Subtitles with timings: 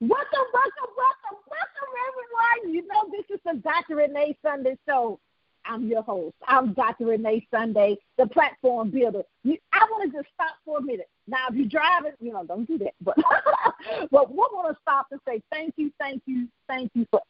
[0.00, 2.74] Welcome, welcome, welcome, welcome, everyone.
[2.74, 3.96] You know, this is the Dr.
[3.96, 5.20] Renee Sunday Show.
[5.64, 6.34] I'm your host.
[6.48, 7.06] I'm Dr.
[7.06, 9.22] Renee Sunday, the platform builder.
[9.44, 11.08] You, I want to just stop for a minute.
[11.28, 12.94] Now, if you're driving, you know, don't do that.
[13.00, 13.16] But,
[14.10, 17.20] but we want to stop and say thank you, thank you, thank you for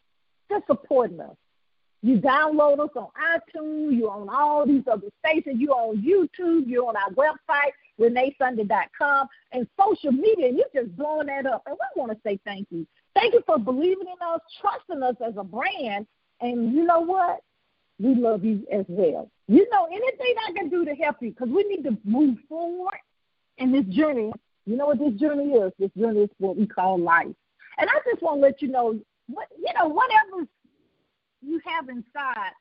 [0.51, 1.37] just supporting us.
[2.03, 3.99] You download us on iTunes.
[3.99, 5.61] You're on all these other stations.
[5.61, 6.67] You're on YouTube.
[6.67, 10.49] You're on our website, reneesunday.com, and social media.
[10.49, 11.63] And you're just blowing that up.
[11.67, 12.87] And we want to say thank you.
[13.15, 16.07] Thank you for believing in us, trusting us as a brand.
[16.41, 17.41] And you know what?
[18.01, 19.31] We love you as well.
[19.47, 22.99] You know, anything I can do to help you, because we need to move forward
[23.59, 24.33] in this journey.
[24.67, 25.73] You know what this journey is?
[25.79, 27.35] This journey is what we call life.
[27.79, 30.49] And I just want to let you know, what you know, whatever
[31.43, 32.53] you have inside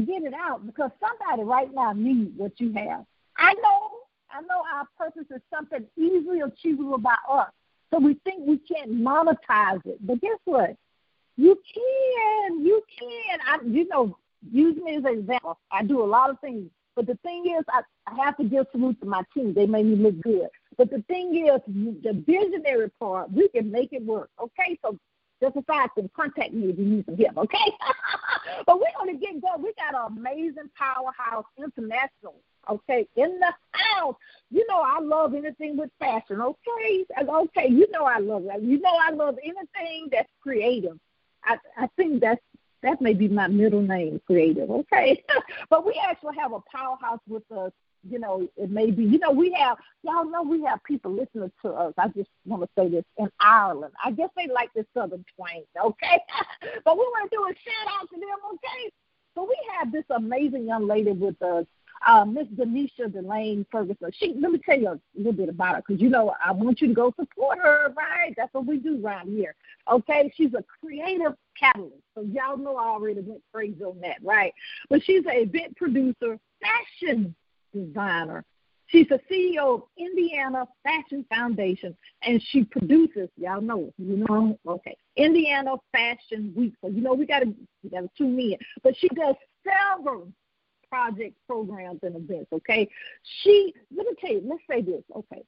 [0.00, 3.04] get it out because somebody right now needs what you have.
[3.36, 3.90] I know,
[4.32, 7.50] I know our purpose is something easily achievable by us.
[7.92, 9.98] So we think we can't monetize it.
[10.06, 10.76] But guess what?
[11.36, 12.64] You can.
[12.64, 13.38] You can.
[13.46, 14.16] I, you know,
[14.50, 15.58] use me as an example.
[15.70, 16.70] I do a lot of things.
[16.94, 19.54] But the thing is, I, I have to give salute to my team.
[19.54, 20.48] They make me look good.
[20.76, 24.30] But the thing is, the visionary part, we can make it work.
[24.40, 24.98] Okay, so
[25.42, 27.72] just aside from contact me if you need some help, okay?
[28.66, 29.62] but we're going to get going.
[29.62, 32.36] We got an amazing powerhouse international,
[32.70, 34.14] okay, in the house.
[34.50, 37.04] You know I love anything with fashion, okay?
[37.20, 38.62] Okay, you know I love that.
[38.62, 40.98] You know I love anything that's creative.
[41.44, 42.40] I I think that's
[42.82, 45.22] that may be my middle name, creative, okay?
[45.70, 47.72] but we actually have a powerhouse with us
[48.08, 51.52] you know, it may be, you know, we have, y'all know we have people listening
[51.62, 51.94] to us.
[51.98, 53.92] I just want to say this in Ireland.
[54.04, 56.20] I guess they like the Southern twang, okay?
[56.84, 58.92] but we want to do a shout out to them, okay?
[59.34, 61.64] So we have this amazing young lady with us,
[62.06, 64.10] uh, Miss Denisha Delane Ferguson.
[64.12, 66.80] She, let me tell you a little bit about her because you know I want
[66.80, 68.34] you to go support her, right?
[68.36, 69.54] That's what we do around here.
[69.90, 72.02] Okay, she's a creative catalyst.
[72.14, 74.52] So y'all know I already went crazy on that, right?
[74.90, 77.34] But she's an event producer, fashion
[77.72, 78.44] designer.
[78.86, 83.30] She's the CEO of Indiana Fashion Foundation, and she produces.
[83.38, 86.74] Y'all know, you know, okay, Indiana Fashion Week.
[86.82, 88.58] So you know we gotta we gotta tune in.
[88.82, 89.34] But she does
[89.64, 90.30] several
[90.90, 92.52] project programs and events.
[92.52, 92.88] Okay,
[93.42, 94.42] she let me tell you.
[94.44, 95.02] Let's say this.
[95.16, 95.42] Okay,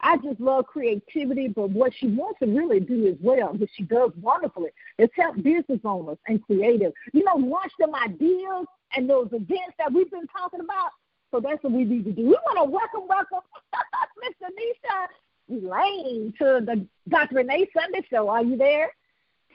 [0.00, 3.82] I just love creativity, but what she wants to really do as well, which she
[3.84, 6.92] does wonderfully, is help business owners and creative.
[7.12, 10.90] You know, launch them ideas and those events that we've been talking about.
[11.36, 12.22] So that's what we need to do.
[12.22, 13.40] We want to welcome, welcome
[14.24, 14.48] Mr.
[14.56, 15.06] Nisha
[15.50, 17.34] Elaine to the Dr.
[17.34, 18.30] Renee Sunday Show.
[18.30, 18.90] Are you there?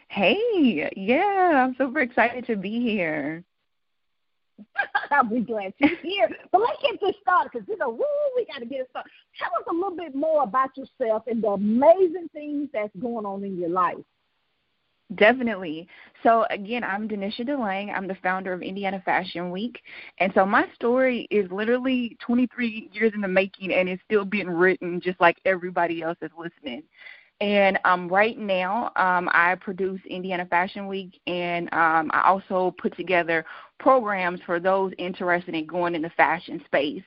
[0.09, 3.43] Hey, yeah, I'm super excited to be here.
[5.11, 6.29] I'll be glad you're here.
[6.51, 8.05] But let's get this started because, you know, woo,
[8.35, 9.09] we got to get it started.
[9.39, 13.43] Tell us a little bit more about yourself and the amazing things that's going on
[13.43, 13.97] in your life.
[15.15, 15.87] Definitely.
[16.23, 17.93] So again, I'm Denisha Dlang.
[17.93, 19.81] I'm the founder of Indiana Fashion Week.
[20.19, 24.49] And so my story is literally 23 years in the making and it's still being
[24.49, 26.83] written just like everybody else is listening.
[27.41, 32.95] And um, right now, um, I produce Indiana Fashion Week, and um, I also put
[32.95, 33.43] together
[33.79, 37.01] programs for those interested in going in the fashion space.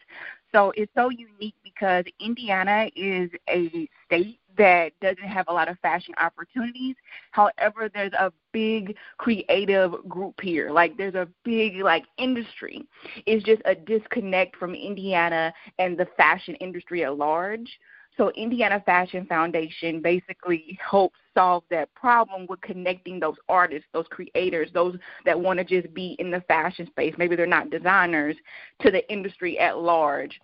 [0.50, 5.78] So it's so unique because Indiana is a state that doesn't have a lot of
[5.80, 6.96] fashion opportunities.
[7.32, 10.70] However, there's a big creative group here.
[10.70, 12.86] Like there's a big like industry.
[13.26, 17.68] It's just a disconnect from Indiana and the fashion industry at large.
[18.16, 24.70] So Indiana Fashion Foundation basically helps solve that problem with connecting those artists, those creators,
[24.72, 27.14] those that want to just be in the fashion space.
[27.18, 28.36] Maybe they're not designers
[28.82, 30.40] to the industry at large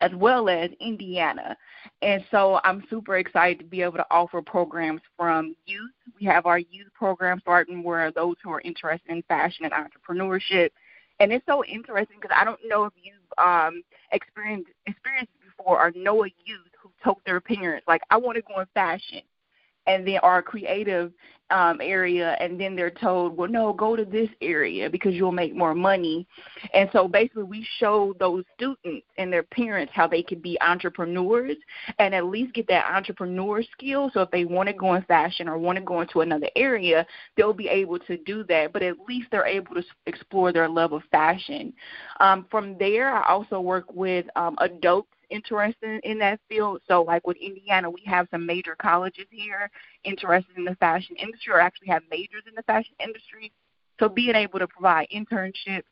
[0.00, 1.56] as well as Indiana.
[2.02, 5.90] And so I'm super excited to be able to offer programs from youth.
[6.20, 10.70] We have our youth program starting where those who are interested in fashion and entrepreneurship.
[11.18, 15.92] And it's so interesting because I don't know if you've um, experienced experienced before or
[15.94, 19.22] know a youth who told their parents like, "I want to go in fashion,"
[19.86, 21.12] and then are creative
[21.50, 25.54] um, area, and then they're told, well, no, go to this area because you'll make
[25.54, 26.26] more money.
[26.74, 31.56] And so basically, we show those students and their parents how they can be entrepreneurs
[31.98, 34.10] and at least get that entrepreneur skill.
[34.12, 37.06] So if they want to go in fashion or want to go into another area,
[37.36, 38.72] they'll be able to do that.
[38.72, 41.72] But at least they're able to explore their love of fashion.
[42.18, 46.80] Um, from there, I also work with um, adults interested in that field.
[46.88, 49.70] So, like with Indiana, we have some major colleges here
[50.04, 53.52] interested in the fashion industry or actually have majors in the fashion industry.
[53.98, 55.84] So, being able to provide internships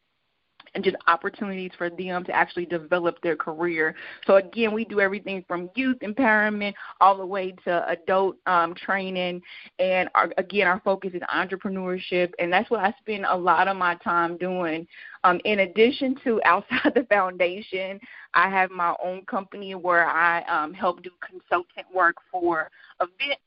[0.74, 3.94] and just opportunities for them to actually develop their career.
[4.26, 9.42] So again, we do everything from youth empowerment all the way to adult um, training,
[9.78, 13.76] and our, again, our focus is entrepreneurship, and that's what I spend a lot of
[13.76, 14.86] my time doing.
[15.24, 18.00] Um, in addition to outside the foundation,
[18.34, 22.70] I have my own company where I um, help do consultant work for
[23.00, 23.40] events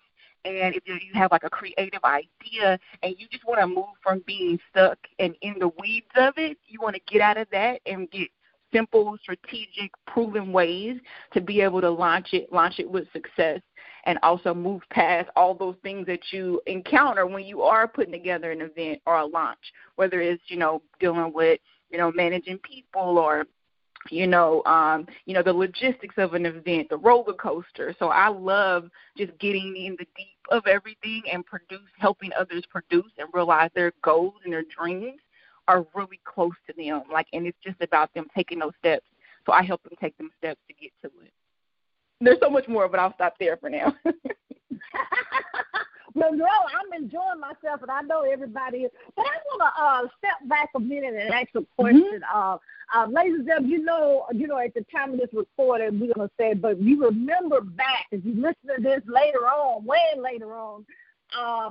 [0.45, 4.23] and if you have like a creative idea and you just want to move from
[4.25, 7.81] being stuck and in the weeds of it, you want to get out of that
[7.85, 8.29] and get
[8.73, 10.97] simple, strategic, proven ways
[11.33, 13.61] to be able to launch it, launch it with success,
[14.05, 18.51] and also move past all those things that you encounter when you are putting together
[18.51, 19.59] an event or a launch,
[19.95, 21.59] whether it's you know dealing with
[21.89, 23.45] you know managing people or
[24.11, 27.95] you know, um, you know, the logistics of an event, the roller coaster.
[27.99, 33.11] So I love just getting in the deep of everything and produce helping others produce
[33.17, 35.19] and realize their goals and their dreams
[35.67, 37.03] are really close to them.
[37.11, 39.05] Like and it's just about them taking those steps.
[39.45, 41.31] So I help them take them steps to get to it.
[42.19, 43.93] There's so much more, but I'll stop there for now.
[46.17, 48.91] No, I'm enjoying myself, and I know everybody is.
[49.15, 51.81] But I want to uh, step back a minute and ask a mm-hmm.
[51.81, 52.21] question.
[52.21, 52.37] Mm-hmm.
[52.37, 52.57] Uh,
[52.95, 56.13] uh, ladies and gentlemen, you know, you know, at the time of this recording, we're
[56.13, 60.53] gonna say, but you remember back if you listen to this later on, way later
[60.55, 60.85] on,
[61.37, 61.69] uh,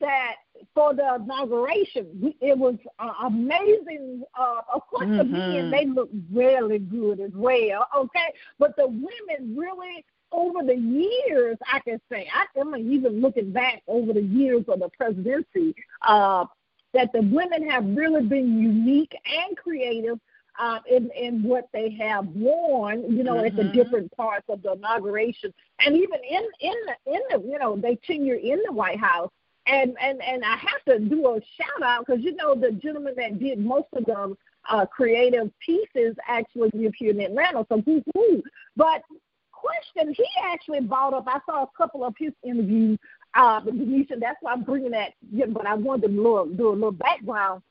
[0.00, 0.34] that
[0.74, 4.24] for the inauguration, it was uh, amazing.
[4.38, 5.18] Uh, of course, mm-hmm.
[5.18, 7.86] the men they look really good as well.
[7.96, 10.04] Okay, but the women really
[10.36, 14.80] over the years, I can say, I am even looking back over the years of
[14.80, 15.74] the presidency,
[16.06, 16.44] uh,
[16.92, 20.20] that the women have really been unique and creative
[20.58, 23.46] uh, in in what they have worn, you know, mm-hmm.
[23.46, 23.72] at the mm-hmm.
[23.72, 27.96] different parts of the inauguration, and even in in the in the you know they
[28.06, 29.30] tenure in the White House.
[29.68, 33.14] And and and I have to do a shout out because you know the gentleman
[33.16, 34.36] that did most of the
[34.70, 38.42] uh, creative pieces actually live here in Atlanta, so who who.
[38.76, 39.02] But
[39.60, 41.24] question he actually brought up.
[41.26, 42.98] I saw a couple of his interviews,
[43.34, 45.12] uh, and that's why I'm bringing that.
[45.32, 47.62] Yeah, but I wanted to do, do a little background,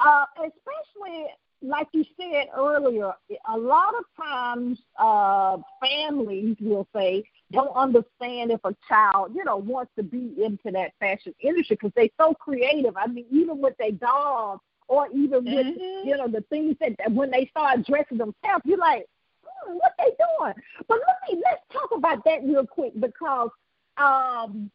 [0.00, 1.26] uh, especially
[1.62, 3.12] like you said earlier.
[3.48, 9.56] A lot of times, uh, families will say don't understand if a child, you know,
[9.56, 12.96] wants to be into that fashion industry because they're so creative.
[12.96, 16.08] I mean, even with their dolls or even with mm-hmm.
[16.08, 19.06] you know the things that when they start dressing themselves, you're like,
[19.66, 20.54] what they doing?
[20.88, 23.50] But let me let's talk about that real quick because
[23.96, 24.70] um,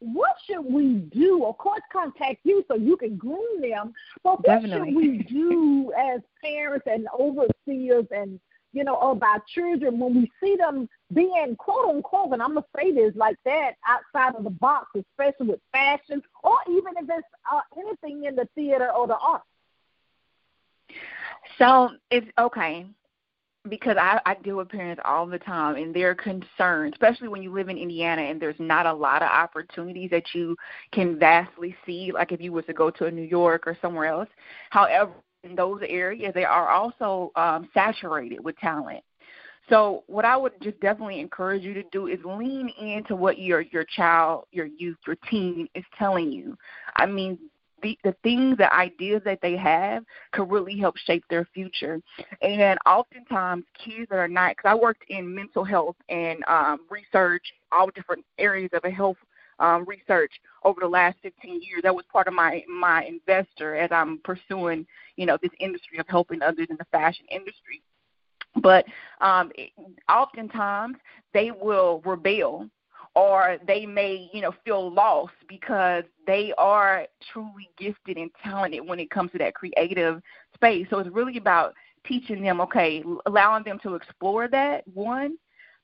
[0.00, 1.44] what should we do?
[1.44, 3.92] Of course, contact you so you can groom them.
[4.22, 4.92] But what Definitely.
[4.92, 8.38] should we do as parents and overseers and
[8.72, 12.66] you know of our children when we see them being quote unquote, and I'm gonna
[12.76, 17.26] say this like that outside of the box, especially with fashion or even if it's
[17.52, 19.44] uh, anything in the theater or the arts.
[21.58, 22.86] So it's okay
[23.68, 27.52] because I, I deal with parents all the time and they're concerned, especially when you
[27.52, 30.56] live in Indiana and there's not a lot of opportunities that you
[30.92, 34.28] can vastly see, like if you were to go to New York or somewhere else.
[34.70, 35.12] However,
[35.44, 39.04] in those areas, they are also um, saturated with talent.
[39.68, 43.60] So what I would just definitely encourage you to do is lean into what your
[43.60, 46.56] your child, your youth, your teen is telling you.
[46.96, 47.38] I mean,
[47.82, 52.00] the, the things, the ideas that they have could really help shape their future.
[52.42, 57.42] And oftentimes, kids that are not, because I worked in mental health and um, research,
[57.72, 59.16] all different areas of a health
[59.58, 60.32] um, research
[60.64, 61.82] over the last 15 years.
[61.82, 66.06] That was part of my my investor as I'm pursuing, you know, this industry of
[66.08, 67.82] helping others in the fashion industry.
[68.62, 68.84] But
[69.20, 69.70] um, it,
[70.08, 70.96] oftentimes,
[71.34, 72.68] they will rebel
[73.18, 79.00] or they may, you know, feel lost because they are truly gifted and talented when
[79.00, 80.22] it comes to that creative
[80.54, 80.86] space.
[80.88, 81.74] So it's really about
[82.06, 85.36] teaching them, okay, allowing them to explore that one,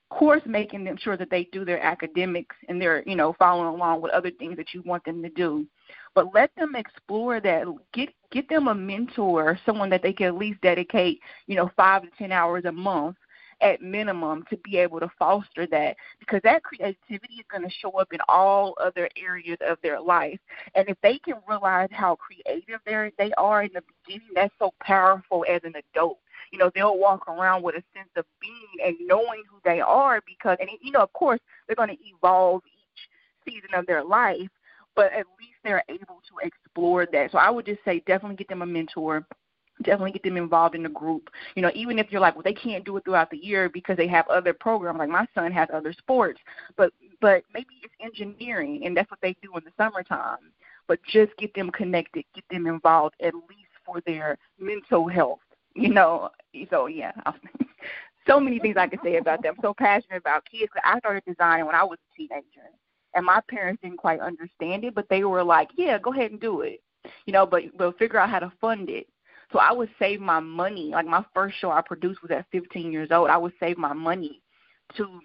[0.09, 3.75] of course making them sure that they do their academics and they're, you know, following
[3.75, 5.67] along with other things that you want them to do.
[6.13, 7.65] But let them explore that.
[7.93, 12.03] Get get them a mentor, someone that they can at least dedicate, you know, five
[12.03, 13.17] to ten hours a month
[13.61, 17.91] at minimum to be able to foster that because that creativity is going to show
[17.91, 20.39] up in all other areas of their life.
[20.75, 25.45] And if they can realize how creative they are in the beginning, that's so powerful
[25.49, 26.19] as an adult.
[26.51, 30.21] You know, they'll walk around with a sense of being and knowing who they are
[30.25, 34.49] because, and you know, of course, they're going to evolve each season of their life,
[34.95, 37.31] but at least they're able to explore that.
[37.31, 39.25] So I would just say definitely get them a mentor
[39.83, 41.29] definitely get them involved in the group.
[41.55, 43.97] You know, even if you're like, well, they can't do it throughout the year because
[43.97, 44.99] they have other programs.
[44.99, 46.39] Like my son has other sports,
[46.77, 46.91] but
[47.21, 50.51] but maybe it's engineering, and that's what they do in the summertime.
[50.87, 55.39] But just get them connected, get them involved at least for their mental health.
[55.77, 56.29] You know,
[56.69, 57.11] so yeah,
[58.27, 59.55] so many things I could say about them.
[59.61, 60.71] So passionate about kids.
[60.83, 62.69] I started designing when I was a teenager,
[63.13, 66.39] and my parents didn't quite understand it, but they were like, "Yeah, go ahead and
[66.39, 66.81] do it,"
[67.25, 69.07] you know, but but figure out how to fund it.
[69.51, 70.91] So I would save my money.
[70.91, 73.29] Like my first show I produced was at 15 years old.
[73.29, 74.41] I would save my money
[74.97, 75.19] to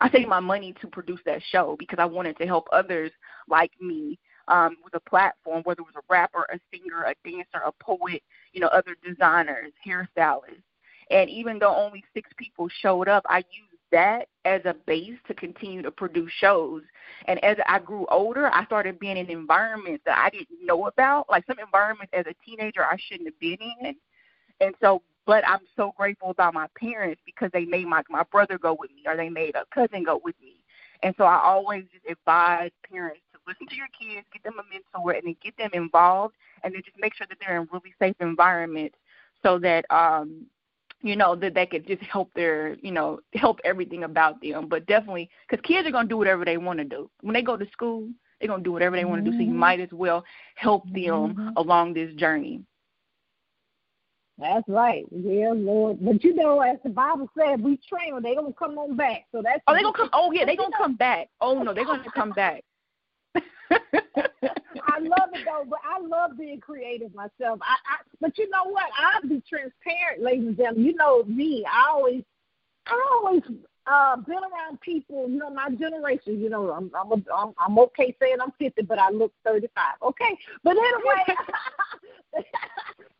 [0.00, 3.10] I saved my money to produce that show because I wanted to help others
[3.48, 7.64] like me um, with a platform, whether it was a rapper, a singer, a dancer,
[7.64, 8.22] a poet,
[8.52, 10.62] you know, other designers, hairstylists.
[11.10, 15.32] And even though only six people showed up, I used that as a base to
[15.32, 16.82] continue to produce shows.
[17.26, 21.30] And as I grew older, I started being in environments that I didn't know about,
[21.30, 23.94] like some environments as a teenager I shouldn't have been in.
[24.60, 28.58] And so, but I'm so grateful about my parents because they made my my brother
[28.58, 30.56] go with me, or they made a cousin go with me.
[31.02, 34.62] And so I always just advise parents to listen to your kids, get them a
[34.70, 37.94] mentor, and then get them involved, and then just make sure that they're in really
[37.98, 38.96] safe environments
[39.42, 40.46] so that um
[41.02, 44.86] you know that they could just help their you know help everything about them but
[44.86, 47.56] definitely because kids are going to do whatever they want to do when they go
[47.56, 48.08] to school
[48.40, 49.58] they're going to do whatever they want to do so you mm-hmm.
[49.58, 50.24] might as well
[50.54, 51.48] help them mm-hmm.
[51.56, 52.60] along this journey
[54.38, 55.06] that's right.
[55.10, 55.98] Yeah, Lord.
[56.02, 58.22] But you know, as the Bible said, we train them.
[58.22, 59.24] They're gonna come on back.
[59.32, 60.10] So that's oh, they're gonna come.
[60.12, 61.28] Oh yeah, they're gonna come back.
[61.40, 62.62] Oh no, they're gonna come back.
[64.96, 67.58] I love it though, but I love being creative myself.
[67.62, 68.86] I, I but you know what?
[68.98, 70.84] I'll be transparent, ladies and gentlemen.
[70.84, 71.64] You know me.
[71.70, 72.22] I always
[72.86, 73.42] I always
[73.86, 77.78] uh been around people, you know, my generation, you know, I'm I'm a, I'm, I'm
[77.78, 79.84] okay saying I'm 50, but I look 35.
[80.02, 80.38] Okay.
[80.64, 81.36] But anyway,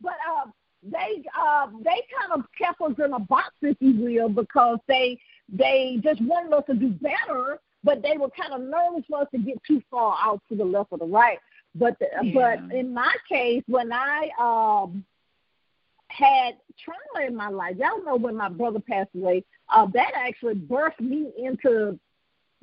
[0.01, 0.53] but um
[0.83, 5.19] they uh they kind of kept us in a box if you will because they
[5.49, 9.27] they just wanted us to do better but they were kind of nervous for us
[9.33, 11.39] to get too far out to the left or the right.
[11.79, 12.31] But the, yeah.
[12.33, 15.05] but in my case, when I um
[16.09, 19.43] had trauma in my life, y'all know when my brother passed away,
[19.73, 21.99] uh, that actually birthed me into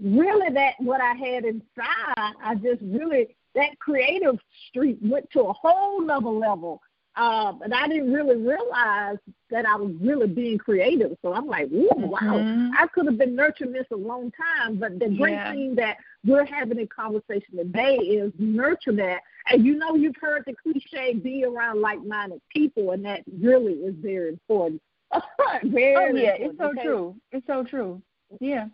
[0.02, 2.34] really that what I had inside.
[2.42, 4.36] I just really that creative
[4.68, 6.80] streak went to a whole nother level
[7.16, 9.18] um, and I didn't really realize
[9.50, 11.16] that I was really being creative.
[11.22, 12.70] So I'm like, ooh, wow, mm-hmm.
[12.76, 14.78] I could have been nurturing this a long time.
[14.78, 15.52] But the great yeah.
[15.52, 19.20] thing that we're having a conversation today is nurture that.
[19.48, 23.94] And you know, you've heard the cliche, be around like-minded people, and that really is
[23.98, 24.82] very important.
[25.62, 26.82] very oh yeah, important, it's so okay?
[26.82, 27.16] true.
[27.30, 28.02] It's so true.
[28.40, 28.66] Yeah.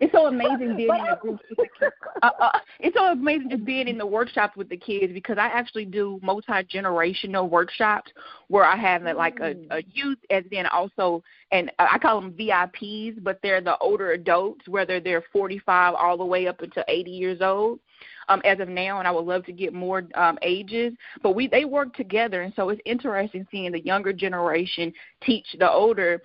[0.00, 1.94] It's so amazing being in the groups with the kids.
[2.22, 5.46] Uh, uh, it's so amazing just being in the workshops with the kids because I
[5.46, 8.10] actually do multi generational workshops
[8.48, 13.22] where I have like a, a youth and then also and I call them VIPs,
[13.22, 17.40] but they're the older adults, whether they're 45 all the way up until 80 years
[17.40, 17.80] old.
[18.28, 20.94] Um, as of now, and I would love to get more um, ages.
[21.20, 25.68] But we they work together, and so it's interesting seeing the younger generation teach the
[25.68, 26.22] older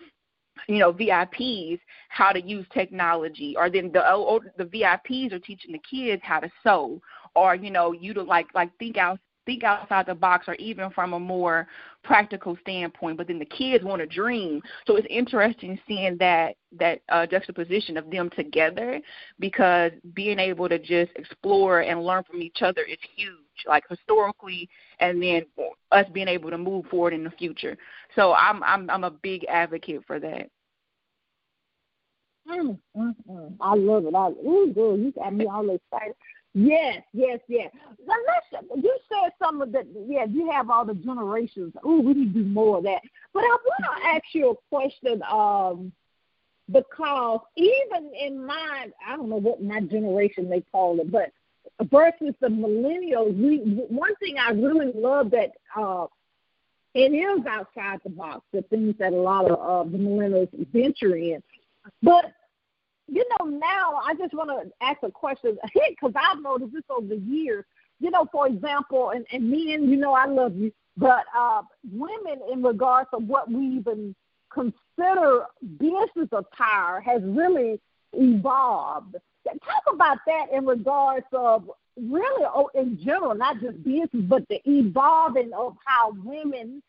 [0.68, 4.02] you know VIPs how to use technology, or then the
[4.58, 7.02] the VIPs are teaching the kids how to sew,
[7.36, 10.90] or you know you to like like think out think outside the box, or even
[10.92, 11.68] from a more
[12.04, 13.18] practical standpoint.
[13.18, 17.98] But then the kids want to dream, so it's interesting seeing that that uh, juxtaposition
[17.98, 19.00] of them together,
[19.40, 23.38] because being able to just explore and learn from each other is huge
[23.68, 25.44] like historically and then
[25.92, 27.78] us being able to move forward in the future.
[28.16, 30.50] So I'm I'm I'm a big advocate for that.
[32.48, 32.78] Mm.
[33.60, 34.14] I love it.
[34.14, 36.16] I, ooh, girl, you got me all excited.
[36.58, 37.70] Yes, yes, yes.
[38.08, 41.74] Let's, you said some of the, yeah, you have all the generations.
[41.86, 43.02] Ooh, we need to do more of that.
[43.34, 45.92] But I want to ask you a question um,
[46.72, 51.32] because even in my, I don't know what my generation they call it, but
[51.92, 53.58] versus the millennials, we
[53.90, 56.08] one thing I really love that uh,
[56.94, 61.18] it is outside the box, the things that a lot of uh, the millennials venture
[61.18, 61.44] in.
[62.02, 62.32] But
[63.08, 65.58] you know, now I just want to ask a question
[65.90, 67.66] because I've noticed this over the years.
[68.00, 72.42] You know, for example, and, and men, you know, I love you, but uh, women,
[72.52, 74.14] in regards to what we even
[74.52, 75.46] consider
[75.78, 77.80] business attire, has really
[78.14, 79.16] evolved.
[79.46, 84.60] Talk about that in regards of really oh, in general, not just business, but the
[84.70, 86.82] evolving of how women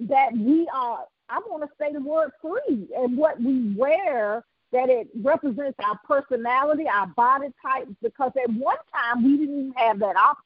[0.00, 1.04] that we are.
[1.28, 5.98] I want to say the word free and what we wear that it represents our
[6.06, 10.44] personality, our body type, because at one time we didn't even have that option.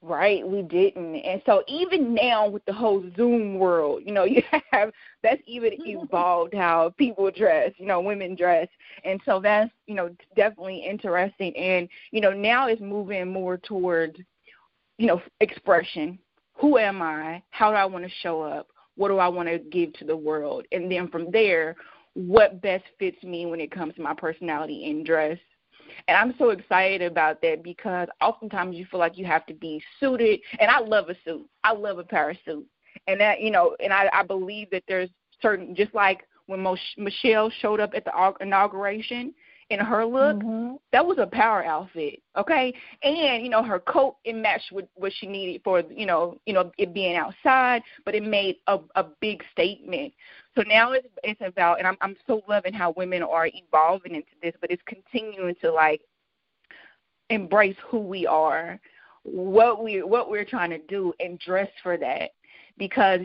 [0.00, 1.16] Right, we didn't.
[1.16, 5.72] And so even now with the whole Zoom world, you know, you have that's even
[5.84, 8.68] evolved how people dress, you know, women dress.
[9.04, 14.18] And so that's, you know, definitely interesting and, you know, now it's moving more towards,
[14.98, 16.18] you know, expression
[16.58, 17.42] who am I?
[17.50, 18.68] How do I want to show up?
[18.96, 20.66] What do I want to give to the world?
[20.72, 21.76] And then from there,
[22.18, 25.38] what best fits me when it comes to my personality and dress.
[26.08, 29.80] And I'm so excited about that because oftentimes you feel like you have to be
[30.00, 30.40] suited.
[30.58, 31.48] And I love a suit.
[31.62, 32.68] I love a pair of suits.
[33.06, 35.10] And that, you know, and I, I believe that there's
[35.40, 39.32] certain, just like when Mo- Michelle showed up at the inauguration,
[39.70, 40.76] in her look, mm-hmm.
[40.92, 42.72] that was a power outfit, okay?
[43.02, 46.54] And you know, her coat it matched with what she needed for you know, you
[46.54, 50.14] know, it being outside, but it made a a big statement.
[50.56, 54.32] So now it's it's about, and I'm I'm so loving how women are evolving into
[54.42, 56.00] this, but it's continuing to like
[57.30, 58.80] embrace who we are,
[59.24, 62.30] what we what we're trying to do, and dress for that,
[62.78, 63.20] because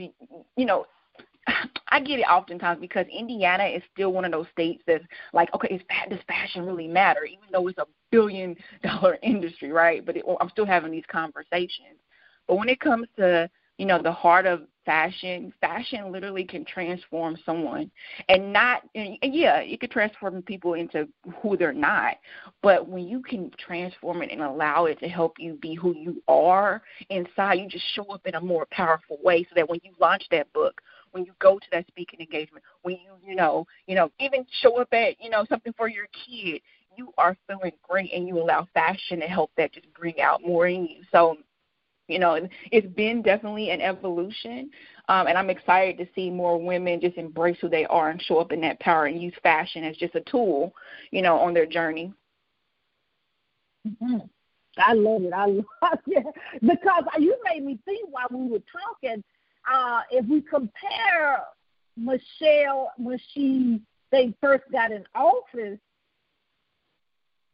[0.58, 0.86] you know
[1.94, 5.76] I get it oftentimes because Indiana is still one of those states that's like, okay,
[5.76, 7.24] is does fashion really matter?
[7.24, 10.06] Even though it's a billion dollar industry, right?
[10.06, 12.00] But it, I'm still having these conversations.
[12.48, 17.38] But when it comes to you know the heart of fashion, fashion literally can transform
[17.46, 17.92] someone,
[18.28, 21.08] and not and yeah, it could transform people into
[21.42, 22.16] who they're not.
[22.62, 26.22] But when you can transform it and allow it to help you be who you
[26.28, 29.92] are inside, you just show up in a more powerful way, so that when you
[30.00, 30.82] launch that book
[31.14, 34.82] when you go to that speaking engagement, when you, you know, you know, even show
[34.82, 36.62] up at, you know, something for your kid,
[36.98, 40.68] you are feeling great and you allow fashion to help that just bring out more
[40.68, 41.04] in you.
[41.12, 41.38] So,
[42.08, 42.38] you know,
[42.72, 44.70] it's been definitely an evolution.
[45.08, 48.40] Um, and I'm excited to see more women just embrace who they are and show
[48.40, 50.74] up in that power and use fashion as just a tool,
[51.12, 52.12] you know, on their journey.
[53.88, 54.18] Mm-hmm.
[54.78, 55.34] I love it.
[55.34, 55.64] I love
[56.08, 56.26] it
[56.62, 59.24] because you made me think while we were talking
[59.72, 61.44] uh, if we compare
[61.96, 65.80] Michelle when she they first got in office,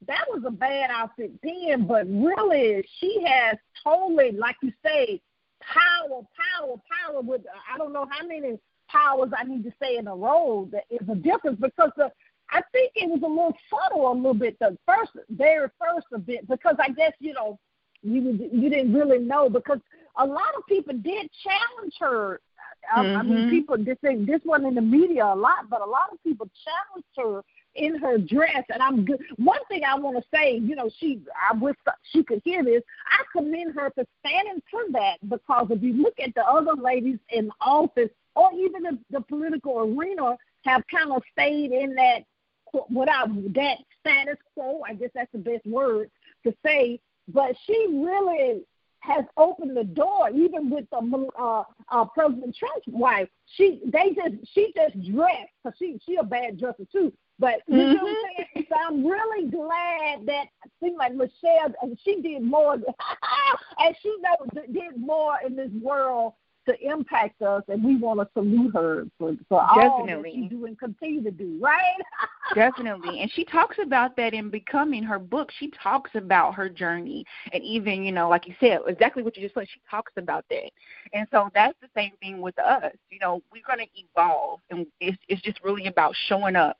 [0.07, 5.21] that was a bad outfit then, but really she has totally, like you say,
[5.61, 6.75] power, power,
[7.05, 7.41] power with
[7.73, 8.57] I don't know how many
[8.89, 12.11] powers I need to say in a row that is a difference because the
[12.51, 16.47] I think it was a little subtle a little bit the first very first bit
[16.49, 17.59] because I guess, you know,
[18.01, 19.79] you you didn't really know because
[20.19, 22.41] a lot of people did challenge her.
[22.93, 23.17] I, mm-hmm.
[23.17, 23.49] I mean, mm-hmm.
[23.49, 27.07] people this this one in the media a lot, but a lot of people challenged
[27.17, 27.43] her
[27.75, 28.63] in her dress.
[28.69, 29.21] And I'm good.
[29.37, 31.75] One thing I want to say, you know, she I wish
[32.11, 32.83] she could hear this.
[33.11, 37.19] I commend her for standing for that because if you look at the other ladies
[37.29, 42.19] in office or even the, the political arena, have kind of stayed in that
[42.89, 44.81] without that status quo.
[44.87, 46.09] I guess that's the best word
[46.45, 46.99] to say.
[47.27, 48.63] But she really
[49.01, 53.27] has opened the door, even with the uh, uh, President Trump's wife.
[53.45, 57.13] She they just she just dressed because she she a bad dresser too.
[57.39, 57.93] But you mm-hmm.
[57.93, 58.43] know what I'm mm-hmm.
[58.53, 58.67] saying?
[58.69, 62.73] So I'm really glad that I think like Michelle and she did more
[63.79, 64.15] and she
[64.73, 66.33] did more in this world
[66.69, 70.65] to impact us, and we want to salute her for, for all that she do
[70.65, 71.97] and continue to do, right?
[72.55, 75.49] Definitely, and she talks about that in becoming her book.
[75.59, 79.43] She talks about her journey, and even you know, like you said, exactly what you
[79.43, 79.67] just said.
[79.71, 80.71] She talks about that,
[81.13, 82.93] and so that's the same thing with us.
[83.09, 86.77] You know, we're going to evolve, and it's it's just really about showing up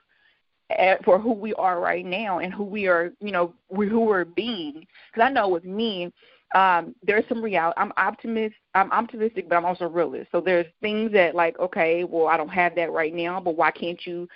[0.78, 4.26] at, for who we are right now and who we are, you know, who we're
[4.26, 4.86] being.
[5.12, 6.12] Because I know with me,
[6.56, 7.76] um, there's some reality.
[7.78, 8.56] I'm optimist.
[8.74, 10.32] I'm optimistic, but I'm also realist.
[10.32, 13.72] So there's things that like, okay, well, I don't have that right now, but why
[13.72, 14.28] can't you,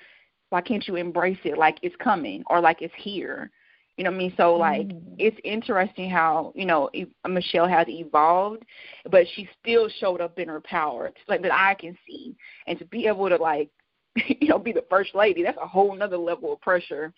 [0.49, 3.49] why can't you embrace it like it's coming or like it's here?
[3.97, 4.33] You know what I mean?
[4.37, 5.15] So like, mm.
[5.19, 6.89] it's interesting how you know
[7.27, 8.63] Michelle has evolved,
[9.09, 12.85] but she still showed up in her power, like that I can see, and to
[12.85, 13.69] be able to like,
[14.15, 15.43] you know, be the first lady.
[15.43, 17.13] That's a whole nother level of pressure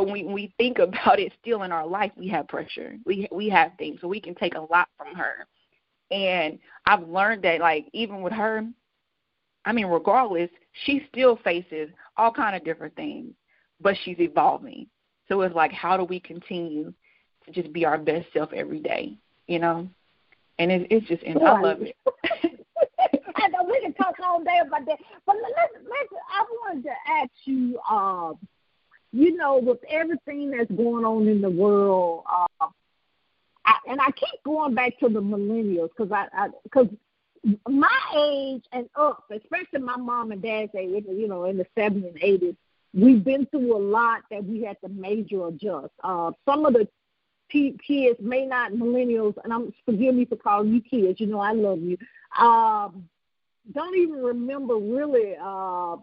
[0.00, 2.96] but when we think about it, still in our life, we have pressure.
[3.04, 5.46] We we have things, so we can take a lot from her.
[6.10, 8.64] And I've learned that, like even with her,
[9.66, 10.48] I mean, regardless,
[10.84, 13.34] she still faces all kind of different things,
[13.78, 14.86] but she's evolving.
[15.28, 16.94] So it's like, how do we continue
[17.44, 19.18] to just be our best self every day?
[19.48, 19.86] You know,
[20.58, 21.94] and it, it's just, and I love it.
[23.36, 26.22] I know we can talk all day about that, but let's let's.
[26.32, 27.78] I wanted to ask you.
[27.86, 28.32] Uh,
[29.12, 32.66] you know, with everything that's going on in the world, uh,
[33.64, 36.88] I, and I keep going back to the millennials because I, because
[37.68, 42.08] my age and up, especially my mom and dad's age, you know, in the 70s
[42.08, 42.56] and 80s,
[42.94, 45.92] we've been through a lot that we had to major adjust.
[46.02, 46.88] Uh, some of the
[47.50, 51.20] kids may not millennials, and I'm forgive me for calling you kids.
[51.20, 51.98] You know, I love you.
[52.38, 53.08] Um,
[53.72, 55.96] don't even remember really uh,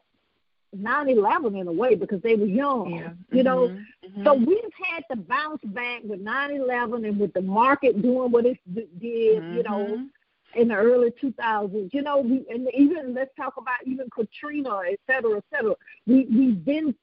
[0.78, 2.96] nine eleven in a way because they were young.
[2.96, 3.10] Yeah.
[3.32, 4.24] You know, mm-hmm.
[4.24, 8.46] so we've had to bounce back with nine eleven and with the market doing what
[8.46, 9.58] it did, mm-hmm.
[9.58, 9.86] you know.
[9.86, 10.62] Mm-hmm.
[10.62, 11.94] in the early 2000s.
[11.94, 15.76] You know, we, and even let's talk about even Katrina, et cetera, et cetera.
[16.06, 16.96] We we've been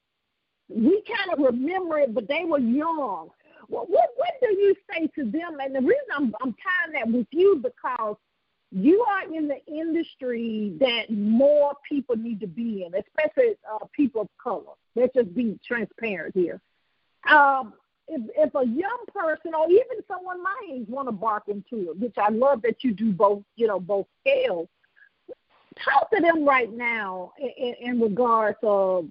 [0.69, 3.31] we kind of remember it, but they were young.
[3.69, 5.59] Well, what what do you say to them?
[5.61, 8.17] And the reason I'm I'm tying that with you because
[8.75, 14.23] you are in the industry that more people need to be in, especially uh, people
[14.23, 14.75] of color.
[14.97, 16.61] Let's just be transparent here.
[17.31, 17.75] Um,
[18.09, 22.01] if, if a young person or even someone my age want to bark into it,
[22.01, 24.69] which I love that you do both, you know, both scales.
[25.85, 29.07] Talk to them right now in, in regards of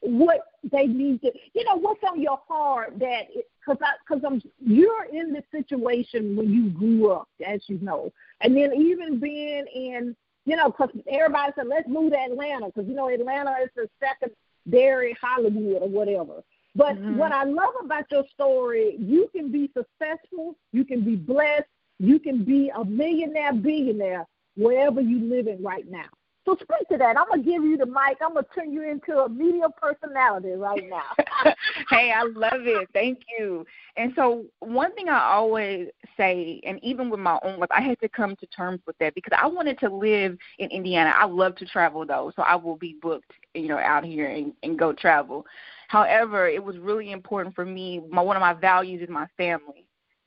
[0.00, 5.04] what they need to, you know, what's on your heart that, because because I'm, you're
[5.12, 10.16] in this situation when you grew up, as you know, and then even being in,
[10.46, 13.88] you know, because everybody said let's move to Atlanta, because you know Atlanta is the
[14.00, 16.42] secondary Hollywood or whatever.
[16.74, 17.16] But mm-hmm.
[17.16, 21.66] what I love about your story, you can be successful, you can be blessed,
[21.98, 26.06] you can be a millionaire, billionaire wherever you live in right now.
[26.46, 27.18] So speak to that.
[27.18, 28.18] I'm gonna give you the mic.
[28.22, 31.02] I'm gonna turn you into a media personality right now.
[31.90, 32.88] hey, I love it.
[32.94, 33.66] Thank you.
[33.96, 38.00] And so one thing I always say, and even with my own life, I had
[38.00, 41.12] to come to terms with that because I wanted to live in Indiana.
[41.14, 44.54] I love to travel though, so I will be booked, you know, out here and,
[44.62, 45.44] and go travel.
[45.88, 48.00] However, it was really important for me.
[48.10, 49.84] My one of my values is my family.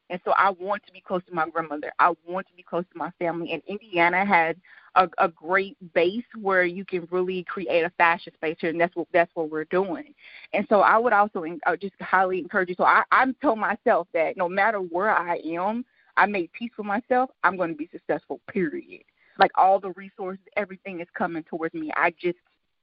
[0.10, 1.91] And so I want to be close to my grandmother.
[1.97, 3.52] I want to be close to my family.
[3.52, 4.56] And Indiana has
[4.95, 8.95] a, a great base where you can really create a fashion space here, and that's
[8.95, 10.13] what that's what we're doing.
[10.53, 12.75] And so I would also I would uh, just highly encourage you.
[12.77, 15.86] So I, I told myself that no matter where I am,
[16.17, 17.32] I made peace with myself.
[17.43, 18.39] I'm going to be successful.
[18.47, 19.03] Period.
[19.39, 21.91] Like all the resources, everything is coming towards me.
[21.95, 22.38] I just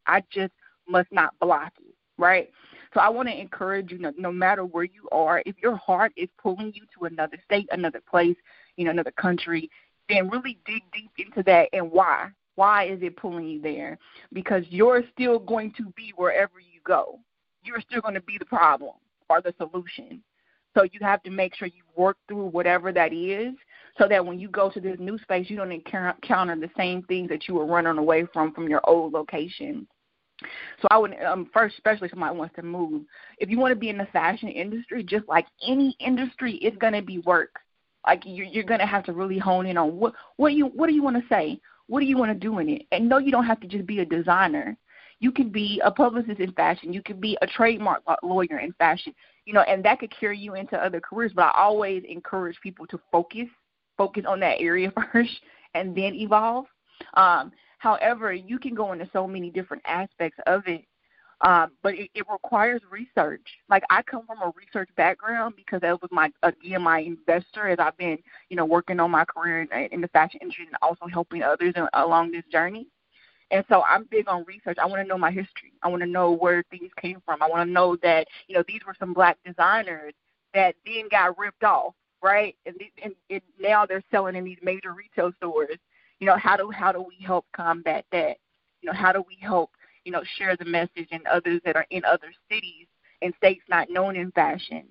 [0.06, 0.52] I just
[0.88, 2.50] must not block it right?
[2.92, 6.12] So I want to encourage you, no, no matter where you are, if your heart
[6.16, 8.36] is pulling you to another state, another place,
[8.76, 9.70] you know, another country,
[10.10, 12.28] then really dig deep into that and why.
[12.56, 13.98] Why is it pulling you there?
[14.32, 17.18] Because you're still going to be wherever you go.
[17.62, 18.94] You're still going to be the problem
[19.28, 20.22] or the solution.
[20.76, 23.54] So you have to make sure you work through whatever that is
[23.98, 27.28] so that when you go to this new space, you don't encounter the same things
[27.28, 29.86] that you were running away from from your old location.
[30.80, 33.02] So I would um, first, especially if somebody wants to move,
[33.38, 36.94] if you want to be in the fashion industry, just like any industry, it's going
[36.94, 37.58] to be work.
[38.06, 40.86] Like you're, you're going to have to really hone in on what what you what
[40.86, 43.18] do you want to say, what do you want to do in it, and no,
[43.18, 44.76] you don't have to just be a designer.
[45.22, 46.94] You can be a publicist in fashion.
[46.94, 49.14] You can be a trademark lawyer in fashion.
[49.44, 51.32] You know, and that could carry you into other careers.
[51.34, 53.46] But I always encourage people to focus,
[53.98, 55.32] focus on that area first,
[55.74, 56.64] and then evolve.
[57.14, 60.84] Um, However, you can go into so many different aspects of it,
[61.42, 63.46] um, but it, it requires research.
[63.68, 67.78] Like I come from a research background because that was my again my investor as
[67.78, 71.06] I've been you know working on my career in, in the fashion industry and also
[71.06, 72.86] helping others in, along this journey.
[73.52, 74.78] And so I'm big on research.
[74.80, 75.72] I want to know my history.
[75.82, 77.42] I want to know where things came from.
[77.42, 80.14] I want to know that you know these were some black designers
[80.54, 82.56] that then got ripped off, right?
[82.66, 85.78] And, and, and now they're selling in these major retail stores
[86.20, 88.36] you know, how do how do we help combat that?
[88.82, 89.70] You know, how do we help,
[90.04, 92.86] you know, share the message and others that are in other cities
[93.22, 94.84] and states not known in fashion?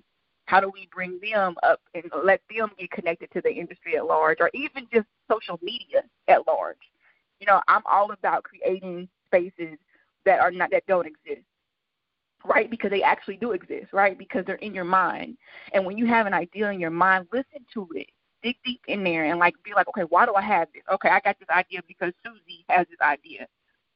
[0.46, 4.06] How do we bring them up and let them get connected to the industry at
[4.06, 6.76] large or even just social media at large?
[7.38, 9.78] You know, I'm all about creating spaces
[10.24, 11.42] that are not that don't exist
[12.46, 12.70] right?
[12.70, 14.16] Because they actually do exist, right?
[14.16, 15.36] Because they're in your mind.
[15.74, 18.06] And when you have an idea in your mind, listen to it
[18.42, 20.82] dig deep in there and like be like, okay, why do I have this?
[20.92, 23.46] Okay, I got this idea because Susie has this idea.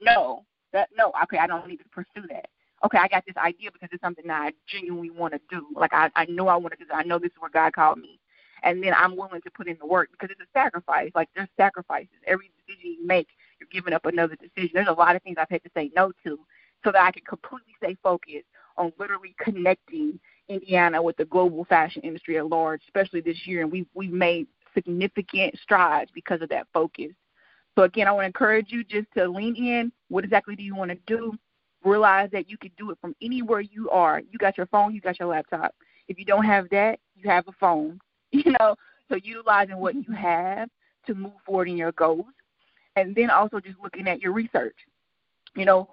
[0.01, 0.45] No,
[0.75, 2.49] that no, okay, I don't need to pursue that.
[2.85, 5.67] Okay, I got this idea because it's something that I genuinely want to do.
[5.75, 6.91] Like I, I know I want to do.
[6.93, 8.21] I know this is where God called me,
[8.63, 11.11] and then I'm willing to put in the work because it's a sacrifice.
[11.15, 12.11] Like there's sacrifices.
[12.27, 14.73] Every decision you make, you're giving up another decision.
[14.75, 16.39] There's a lot of things I've had to say no to
[16.85, 22.03] so that I can completely stay focused on literally connecting Indiana with the global fashion
[22.03, 26.67] industry at large, especially this year, and we've we've made significant strides because of that
[26.75, 27.13] focus.
[27.77, 29.93] So again, I want to encourage you just to lean in.
[30.09, 31.37] What exactly do you want to do?
[31.85, 34.21] Realize that you can do it from anywhere you are.
[34.21, 35.75] You got your phone, you got your laptop.
[36.09, 37.99] If you don't have that, you have a phone.
[38.33, 38.75] You know,
[39.09, 40.15] so utilizing what you mm-hmm.
[40.15, 40.69] have
[41.07, 42.27] to move forward in your goals,
[42.97, 44.75] and then also just looking at your research.
[45.55, 45.89] You know,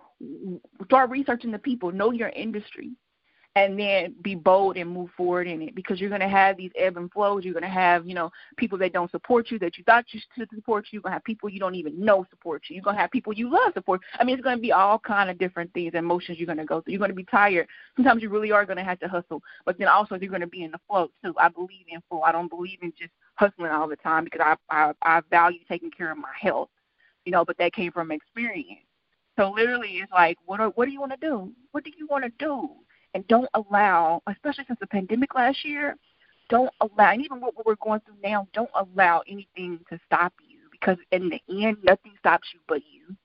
[0.86, 2.94] start researching the people, know your industry,
[3.56, 6.72] and then be bold and move forward in it because you're going to have these
[6.78, 7.44] ebb and flows.
[7.44, 10.22] You're going to have, you know, people that don't support you that you thought you
[10.38, 10.98] should support you.
[10.98, 12.76] You're going to have people you don't even know support you.
[12.76, 14.02] You're going to have people you love support.
[14.20, 16.60] I mean, it's going to be all kind of different things, and emotions you're going
[16.60, 16.94] to go through.
[16.94, 17.68] You're going to be tired.
[17.98, 20.48] Sometimes you really are going to have to hustle, but then also you're going to
[20.48, 21.34] be in the flow too.
[21.38, 22.22] I believe in flow.
[22.22, 25.92] I don't believe in just hustling all the time because I I, I value taking
[25.92, 26.70] care of my health,
[27.26, 27.44] you know.
[27.44, 28.80] But that came from experience.
[29.38, 31.52] So literally, it's like, what are, what do you want to do?
[31.72, 32.70] What do you want to do?
[33.14, 35.96] And don't allow, especially since the pandemic last year,
[36.50, 40.60] don't allow, and even what we're going through now, don't allow anything to stop you
[40.72, 43.16] because in the end, nothing stops you but you.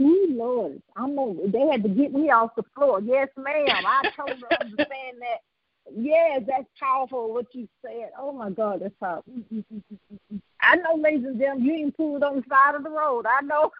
[0.00, 3.00] Ooh, Lord, I know they had to get me off the floor.
[3.00, 3.84] Yes, ma'am.
[3.86, 5.40] I totally understand that
[5.90, 8.10] Yes, that's powerful what you said.
[8.18, 9.32] Oh my God, that's powerful.
[10.62, 13.26] I know, ladies and gentlemen, you ain't pulled on the side of the road.
[13.26, 13.70] I know.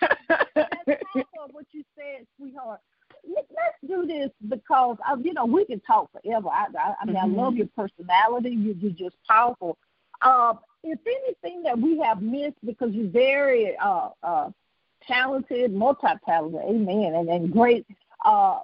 [0.00, 2.80] that's powerful what you said, sweetheart.
[3.26, 6.48] Let's do this because uh, you know we can talk forever.
[6.48, 7.38] I, I, I mean, mm-hmm.
[7.38, 8.50] I love your personality.
[8.50, 9.78] You're, you're just powerful.
[10.20, 14.50] Uh, if anything that we have missed because you're very uh, uh,
[15.06, 17.86] talented, multi-talented, amen, and, and great
[18.24, 18.60] uh,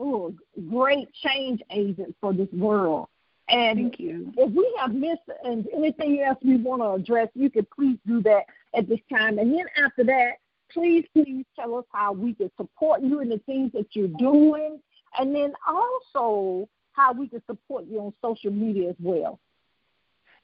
[0.00, 0.34] oh,
[0.70, 3.08] great change agent for this world.
[3.48, 4.32] And Thank you.
[4.36, 8.20] if we have missed and anything else we want to address, you can please do
[8.22, 9.38] that at this time.
[9.38, 10.38] And then after that,
[10.72, 14.80] please, please tell us how we can support you in the things that you're doing.
[15.18, 19.38] And then also how we can support you on social media as well.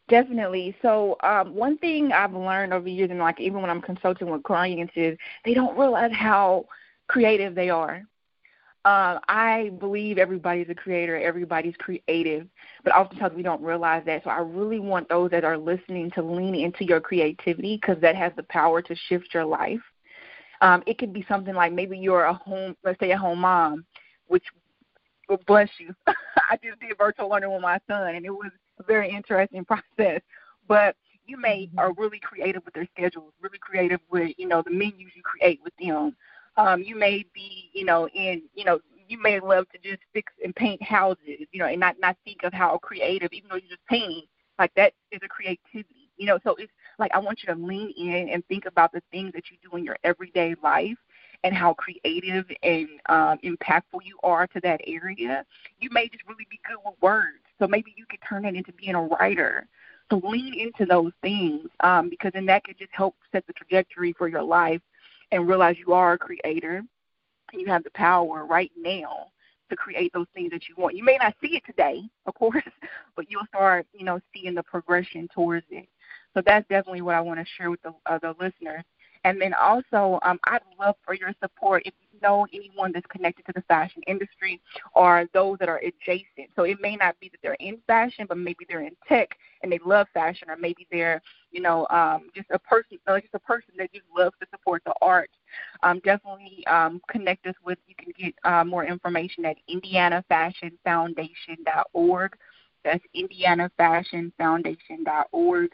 [0.09, 0.77] Definitely.
[0.83, 4.43] So um, one thing I've learned over years, and like even when I'm consulting with
[4.43, 6.67] clients, is they don't realize how
[7.09, 8.03] creative they are.
[8.85, 12.49] Um, I believe everybody's a creator, everybody's creative,
[12.83, 14.25] but oftentimes we don't realize that.
[14.25, 18.17] So I really want those that are listening to lean into your creativity because that
[18.17, 19.81] has the power to shift your life.
[20.63, 23.85] Um, it could be something like maybe you're a home, let's say a home mom,
[24.27, 24.45] which
[25.29, 25.95] will bless you.
[26.09, 29.65] I just did virtual learning with my son, and it was a very interesting
[29.97, 30.21] process.
[30.67, 31.79] But you may mm-hmm.
[31.79, 35.61] are really creative with their schedules, really creative with you know the menus you create
[35.63, 36.17] with them
[36.57, 40.33] um, you may be, you know, in, you know, you may love to just fix
[40.45, 43.69] and paint houses, you know, and not not think of how creative, even though you're
[43.69, 44.23] just painting,
[44.59, 46.39] like that is a creativity, you know.
[46.45, 49.45] So it's like I want you to lean in and think about the things that
[49.51, 50.97] you do in your everyday life
[51.45, 55.45] and how creative and um, impactful you are to that area.
[55.81, 58.73] You may just really be good with words, so maybe you could turn it into
[58.73, 59.67] being a writer.
[60.11, 64.13] So lean into those things um, because then that could just help set the trajectory
[64.13, 64.83] for your life
[65.33, 66.83] and realize you are a creator
[67.53, 69.27] and you have the power right now
[69.71, 70.95] to create those things that you want.
[70.95, 72.63] You may not see it today, of course,
[73.17, 75.89] but you'll start, you know, seeing the progression towards it.
[76.35, 78.85] So that's definitely what I want to share with the, uh, the listeners.
[79.25, 83.47] And then also, um, I'd love for your support if you know anyone that's connected
[83.47, 84.61] to the fashion industry
[84.95, 86.51] or those that are adjacent.
[86.57, 89.31] So it may not be that they're in fashion, but maybe they're in tech
[89.63, 93.35] and they love fashion, or maybe they're, you know, um, just a person, uh, just
[93.35, 95.35] a person that just loves to support the arts.
[95.83, 97.79] Um, definitely um, connect us with.
[97.87, 102.37] You can get uh, more information at IndianaFashionFoundation.org.
[102.85, 105.73] That's IndianaFashionFoundation.org.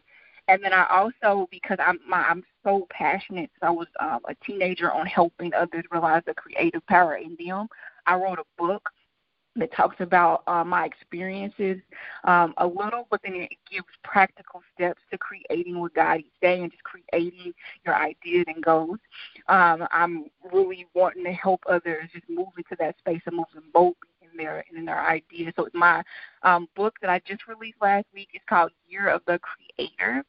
[0.49, 4.35] And then I also, because I'm my, I'm so passionate, So I was um, a
[4.45, 7.69] teenager on helping others realize the creative power in them.
[8.07, 8.89] I wrote a book
[9.57, 11.79] that talks about uh, my experiences
[12.25, 16.63] um, a little, but then it gives practical steps to creating what God is saying
[16.63, 17.53] and just creating
[17.85, 18.99] your ideas and goals.
[19.49, 24.08] Um, I'm really wanting to help others just move into that space move them boldly
[24.31, 25.53] in their in their ideas.
[25.57, 26.03] So my
[26.43, 30.25] um, book that I just released last week is called Year of the Creator,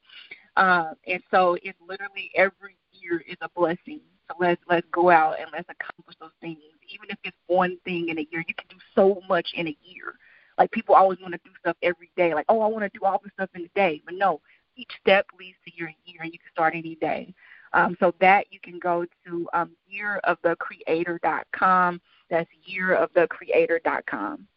[0.58, 4.02] uh, and so it's literally every year is a blessing.
[4.28, 6.60] So let's let's go out and let's accomplish those things.
[6.94, 9.78] Even if it's one thing in a year, you can do so much in a
[9.84, 10.14] year.
[10.58, 12.34] Like people always want to do stuff every day.
[12.34, 14.02] Like, oh, I want to do all this stuff in a day.
[14.06, 14.42] But no,
[14.76, 17.34] each step leads to your year, and you can start any day.
[17.74, 22.02] Um, so that you can go to um, yearofthecreator.com.
[22.30, 24.48] That's yearofthecreator.com.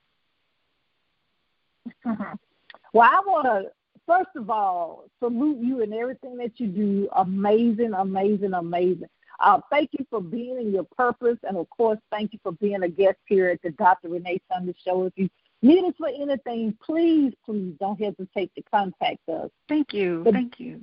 [2.05, 3.71] Well, I want to
[4.07, 7.09] first of all salute you and everything that you do.
[7.17, 9.09] Amazing, amazing, amazing.
[9.41, 12.83] Uh, thank you for being in your purpose, and of course, thank you for being
[12.83, 14.09] a guest here at the Dr.
[14.09, 15.05] Renee Sunday Show.
[15.05, 15.29] If you
[15.63, 19.51] need us for anything, please, please don't hesitate to contact us.
[19.69, 20.23] Thank you.
[20.25, 20.83] But thank you.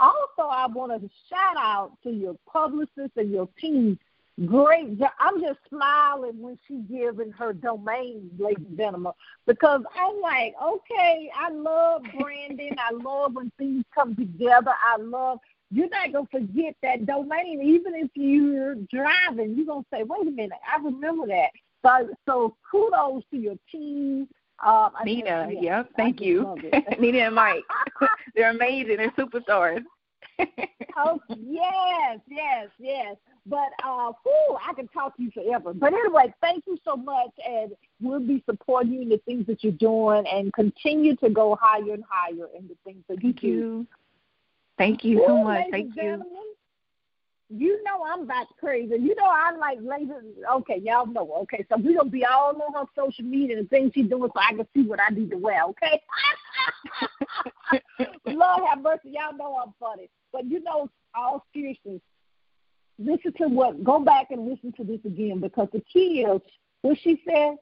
[0.00, 3.98] Also, I want to shout out to your publicist and your team.
[4.44, 5.10] Great job.
[5.18, 9.14] I'm just smiling when she giving her domain, Lady Venema,
[9.46, 12.76] because I'm like, okay, I love branding.
[12.78, 14.72] I love when things come together.
[14.84, 15.38] I love
[15.70, 17.60] you're not gonna forget that domain.
[17.62, 21.50] Even if you're driving, you're gonna say, "Wait a minute, I remember that."
[21.84, 24.28] So, so kudos to your team.
[24.64, 26.56] Um, Nina, yep, thank you.
[26.98, 27.64] Nina and Mike,
[28.34, 28.98] they're amazing.
[28.98, 29.84] They're superstars.
[30.96, 33.16] oh yes, yes, yes.
[33.48, 35.72] But uh, whew, I can talk to you forever.
[35.72, 39.62] But anyway, thank you so much, and we'll be supporting you in the things that
[39.62, 43.60] you're doing, and continue to go higher and higher in the things that thank you
[43.60, 43.86] do.
[44.78, 45.66] Thank you so much.
[45.70, 46.24] Thank you.
[47.48, 48.96] You know I'm about crazy.
[48.98, 50.20] You know I like laser.
[50.54, 51.30] Okay, y'all know.
[51.42, 54.40] Okay, so we're gonna be all on her social media and things she's doing, so
[54.40, 55.62] I can see what I need to wear.
[55.64, 56.02] Okay.
[58.26, 60.10] Lord have mercy, y'all know I'm funny.
[60.32, 62.00] But you know, all seriousness,
[62.98, 63.82] listen to what.
[63.84, 66.40] Go back and listen to this again because the key is
[66.82, 67.56] what she said.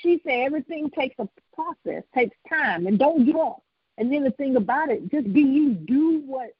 [0.00, 3.62] She said everything takes a process, takes time, and don't give up.
[3.98, 5.74] And then the thing about it, just be you.
[5.74, 6.50] Do what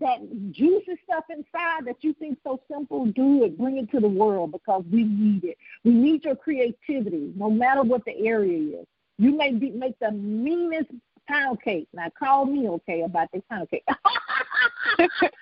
[0.00, 0.18] that
[0.50, 3.56] juicy stuff inside that you think so simple, do it.
[3.56, 5.56] Bring it to the world because we need it.
[5.84, 8.86] We need your creativity, no matter what the area is.
[9.16, 10.90] You may be, make the meanest
[11.28, 11.88] pound cake.
[11.94, 13.84] Now call me okay about this pound cake.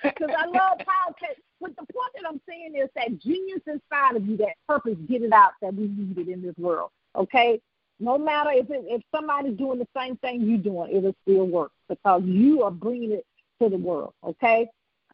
[0.03, 1.39] Because I love pound cake.
[1.63, 5.23] But the point that I'm saying is that genius inside of you, that purpose, get
[5.23, 6.91] it out that we need it in this world.
[7.15, 7.61] Okay?
[8.01, 11.71] No matter if it, if somebody's doing the same thing you're doing, it'll still work
[11.89, 13.25] because you are bringing it
[13.63, 14.13] to the world.
[14.25, 14.69] Okay.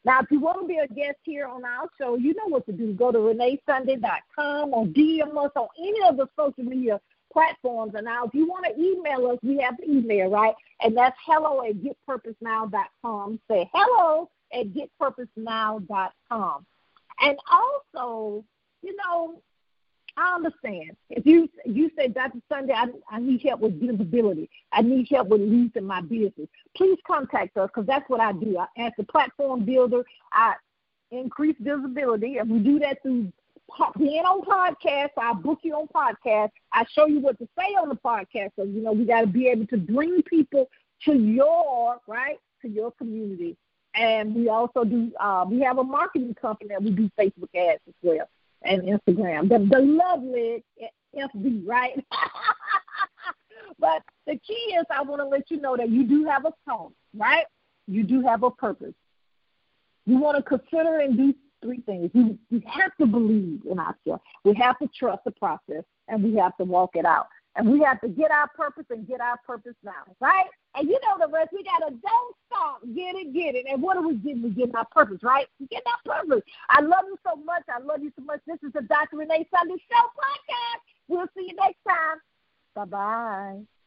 [0.04, 2.64] Now, if you want to be a guest here on our show, you know what
[2.66, 2.94] to do.
[2.94, 6.98] Go to reneesunday.com or DM us on any of the social media
[7.30, 7.92] platforms.
[7.94, 10.54] And now, if you want to email us, we have email, right?
[10.80, 13.40] And that's hello at getpurposenow.com.
[13.50, 16.66] Say hello at getpurposenow.com.
[17.20, 18.44] And also,
[18.82, 19.40] you know,
[20.16, 20.96] I understand.
[21.10, 22.40] If you you say, Dr.
[22.48, 24.50] Sunday, I, I need help with visibility.
[24.72, 26.48] I need help with leasing my business.
[26.76, 28.58] Please contact us because that's what I do.
[28.58, 30.54] I, as a platform builder, I
[31.12, 33.32] increase visibility, and we do that through
[33.96, 35.10] being on podcasts.
[35.16, 36.52] I book you on podcasts.
[36.72, 38.50] I show you what to say on the podcast.
[38.56, 40.68] So you know we got to be able to bring people
[41.04, 43.56] to your right to your community.
[43.98, 45.10] And we also do.
[45.18, 48.28] Uh, we have a marketing company that we do Facebook ads as well
[48.62, 49.48] and Instagram.
[49.48, 50.64] The, the lovely
[51.16, 51.94] FB, right?
[53.78, 56.52] but the key is I want to let you know that you do have a
[56.68, 57.44] tone, right?
[57.86, 58.94] You do have a purpose.
[60.06, 62.10] You want to consider and do three things.
[62.14, 64.22] We, we have to believe in ourselves.
[64.44, 67.28] We have to trust the process, and we have to walk it out.
[67.56, 70.46] And we have to get our purpose and get our purpose now, right?
[70.76, 71.50] And you know the rest.
[71.52, 73.66] We gotta don't stop, get it, get it.
[73.68, 74.42] And what are we getting?
[74.42, 75.46] We getting our purpose, right?
[75.58, 76.42] We getting our purpose.
[76.68, 77.62] I love you so much.
[77.68, 78.40] I love you so much.
[78.46, 79.16] This is the Dr.
[79.16, 80.80] Renee Sunday Show podcast.
[81.08, 82.18] We'll see you next time.
[82.74, 83.77] Bye bye.